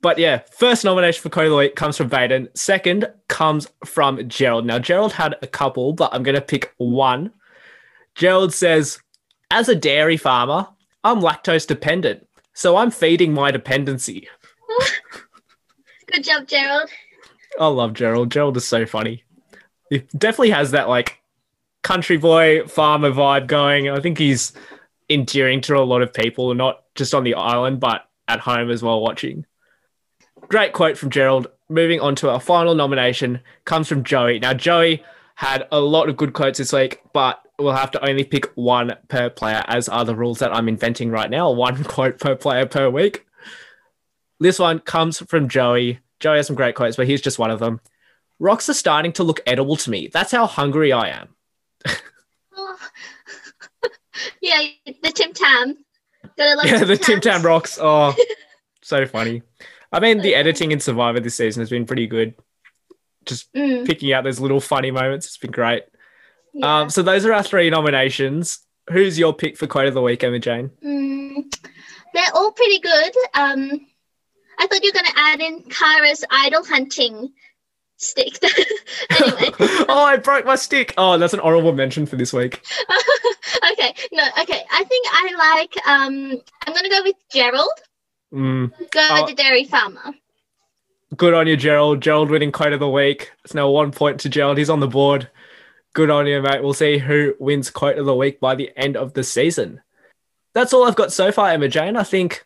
[0.00, 2.48] but yeah, first nomination for the Week comes from Baden.
[2.54, 4.64] Second comes from Gerald.
[4.64, 7.32] Now, Gerald had a couple, but I'm going to pick one.
[8.14, 9.00] Gerald says,
[9.50, 10.68] As a dairy farmer,
[11.02, 14.28] I'm lactose dependent, so I'm feeding my dependency.
[16.12, 16.90] Good job, Gerald.
[17.58, 18.30] I love Gerald.
[18.30, 19.24] Gerald is so funny.
[19.90, 21.18] He definitely has that like
[21.82, 23.90] country boy farmer vibe going.
[23.90, 24.52] I think he's
[25.10, 28.82] endearing to a lot of people, not just on the island, but at home as
[28.82, 29.44] well watching.
[30.48, 31.48] Great quote from Gerald.
[31.68, 34.38] Moving on to our final nomination comes from Joey.
[34.38, 38.24] Now, Joey had a lot of good quotes this week, but we'll have to only
[38.24, 41.50] pick one per player, as are the rules that I'm inventing right now.
[41.58, 43.26] One quote per player per week.
[44.40, 45.98] This one comes from Joey.
[46.20, 47.80] Joey has some great quotes, but here's just one of them.
[48.38, 50.08] Rocks are starting to look edible to me.
[50.08, 51.28] That's how hungry I am.
[52.56, 52.76] Oh.
[54.40, 55.76] yeah, the Tim Tam.
[56.36, 57.78] Gotta love Yeah, Tim the Tim Tam rocks.
[57.80, 58.14] Oh,
[58.80, 59.42] so funny.
[59.92, 62.34] I mean, the editing in Survivor this season has been pretty good.
[63.24, 65.26] Just Mm, picking out those little funny moments.
[65.26, 65.84] It's been great.
[66.54, 66.80] yeah.
[66.80, 68.60] Um, so those are our three nominations.
[68.90, 70.70] Who's your pick for quote of the week, Emma Jane?
[70.84, 71.54] Mm,
[72.14, 73.12] they're all pretty good.
[73.34, 73.86] Um,
[74.58, 77.32] I thought you were going to add in Kara's idol hunting
[77.98, 78.38] stick.
[79.10, 79.50] anyway,
[79.88, 80.94] oh, I broke my stick.
[80.96, 82.62] Oh, that's an honorable mention for this week.
[83.72, 84.62] okay, no, okay.
[84.72, 85.86] I think I like.
[85.86, 87.70] Um, I'm going to go with Gerald.
[88.32, 90.12] Mm, Go with the dairy farmer.
[91.16, 92.00] good on you, Gerald.
[92.02, 93.30] Gerald winning quote of the week.
[93.44, 94.58] It's now one point to Gerald.
[94.58, 95.30] He's on the board.
[95.94, 96.62] Good on you, mate.
[96.62, 99.80] We'll see who wins quote of the week by the end of the season.
[100.52, 101.96] That's all I've got so far, Emma Jane.
[101.96, 102.44] I think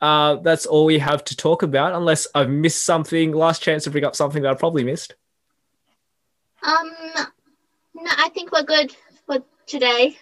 [0.00, 3.32] uh, that's all we have to talk about, unless I've missed something.
[3.32, 5.14] Last chance to bring up something that I probably missed.
[6.62, 6.90] Um,
[7.94, 8.94] no, I think we're good
[9.26, 10.16] for today.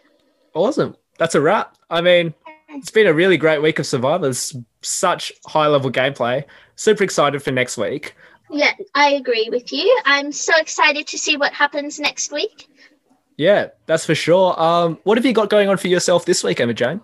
[0.54, 0.96] Awesome.
[1.18, 1.76] That's a wrap.
[1.90, 2.34] I mean,
[2.74, 4.56] it's been a really great week of Survivors.
[4.82, 6.44] Such high level gameplay.
[6.76, 8.14] Super excited for next week.
[8.50, 10.00] Yeah, I agree with you.
[10.04, 12.68] I'm so excited to see what happens next week.
[13.36, 14.60] Yeah, that's for sure.
[14.60, 17.00] Um, what have you got going on for yourself this week, Emma Jane?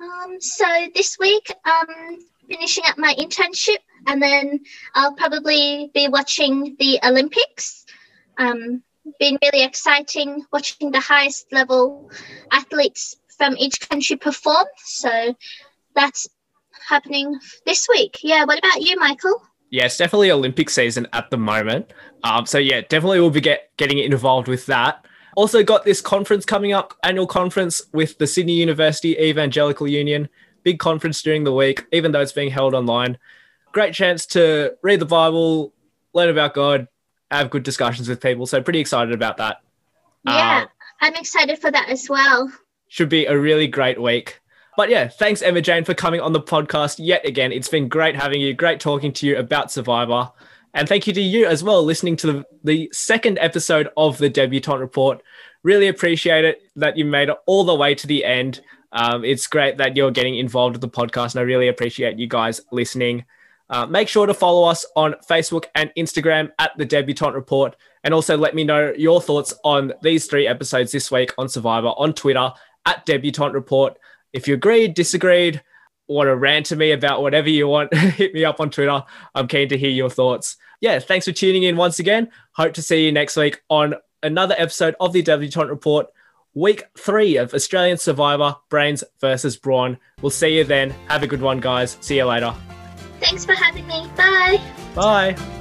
[0.00, 2.18] Um, so this week, um,
[2.48, 4.60] finishing up my internship, and then
[4.94, 7.86] I'll probably be watching the Olympics.
[8.36, 8.82] Um,
[9.18, 12.10] been really exciting watching the highest level
[12.50, 14.66] athletes from each country perform.
[14.84, 15.34] So
[15.94, 16.28] that's
[16.86, 18.18] happening this week.
[18.22, 18.44] Yeah.
[18.44, 19.40] What about you, Michael?
[19.70, 21.90] Yeah, it's definitely Olympic season at the moment.
[22.22, 25.06] Um, so yeah, definitely we'll be get, getting involved with that.
[25.36, 30.28] Also got this conference coming up, annual conference with the Sydney University Evangelical Union.
[30.62, 33.16] Big conference during the week, even though it's being held online.
[33.72, 35.72] Great chance to read the Bible,
[36.12, 36.88] learn about God,
[37.30, 38.44] have good discussions with people.
[38.44, 39.62] So pretty excited about that.
[40.24, 40.66] Yeah, Uh,
[41.00, 42.52] I'm excited for that as well.
[42.90, 44.40] Should be a really great week.
[44.76, 47.52] But yeah, thanks Emma Jane for coming on the podcast yet again.
[47.52, 50.32] It's been great having you, great talking to you about Survivor.
[50.74, 54.28] And thank you to you as well, listening to the, the second episode of the
[54.28, 55.22] Debutant Report.
[55.62, 58.60] Really appreciate it that you made it all the way to the end.
[58.90, 62.26] Um, it's great that you're getting involved with the podcast, and I really appreciate you
[62.26, 63.24] guys listening.
[63.68, 68.12] Uh, make sure to follow us on Facebook and Instagram at the Debutant Report, and
[68.12, 72.14] also let me know your thoughts on these three episodes this week on Survivor on
[72.14, 72.52] Twitter
[72.86, 73.98] at Debutant Report.
[74.32, 75.62] If you agreed, disagreed,
[76.08, 79.02] want to rant to me about whatever you want, hit me up on Twitter.
[79.34, 80.56] I'm keen to hear your thoughts.
[80.80, 82.30] Yeah, thanks for tuning in once again.
[82.52, 86.06] Hope to see you next week on another episode of the Debutant Report,
[86.54, 89.98] week three of Australian Survivor Brains versus Brawn.
[90.22, 90.90] We'll see you then.
[91.08, 91.96] Have a good one, guys.
[92.00, 92.54] See you later.
[93.20, 94.08] Thanks for having me.
[94.16, 94.60] Bye.
[94.94, 95.59] Bye.